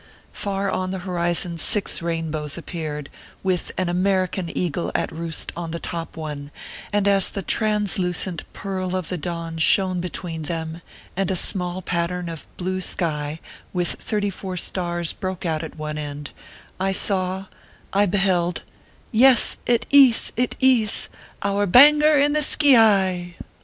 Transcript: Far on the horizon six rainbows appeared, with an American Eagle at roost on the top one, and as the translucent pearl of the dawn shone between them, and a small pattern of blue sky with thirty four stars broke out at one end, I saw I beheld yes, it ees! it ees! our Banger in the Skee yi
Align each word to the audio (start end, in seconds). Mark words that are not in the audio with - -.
Far 0.33 0.71
on 0.71 0.89
the 0.89 0.97
horizon 1.05 1.59
six 1.59 2.01
rainbows 2.01 2.57
appeared, 2.57 3.07
with 3.43 3.71
an 3.77 3.87
American 3.87 4.49
Eagle 4.57 4.91
at 4.95 5.11
roost 5.11 5.51
on 5.55 5.69
the 5.69 5.79
top 5.79 6.17
one, 6.17 6.49
and 6.91 7.07
as 7.07 7.29
the 7.29 7.43
translucent 7.43 8.51
pearl 8.51 8.95
of 8.95 9.09
the 9.09 9.17
dawn 9.19 9.59
shone 9.59 10.01
between 10.01 10.41
them, 10.41 10.81
and 11.15 11.29
a 11.29 11.35
small 11.35 11.83
pattern 11.83 12.29
of 12.29 12.47
blue 12.57 12.81
sky 12.81 13.39
with 13.73 13.89
thirty 13.89 14.31
four 14.31 14.57
stars 14.57 15.13
broke 15.13 15.45
out 15.45 15.61
at 15.61 15.77
one 15.77 15.99
end, 15.99 16.31
I 16.79 16.93
saw 16.93 17.45
I 17.93 18.07
beheld 18.07 18.63
yes, 19.11 19.57
it 19.67 19.85
ees! 19.91 20.31
it 20.35 20.55
ees! 20.59 21.09
our 21.43 21.67
Banger 21.67 22.17
in 22.17 22.33
the 22.33 22.41
Skee 22.41 22.71
yi 22.71 23.35